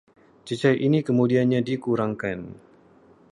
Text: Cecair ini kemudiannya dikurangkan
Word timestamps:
Cecair 0.49 0.77
ini 0.87 0.99
kemudiannya 1.07 1.59
dikurangkan 1.69 2.39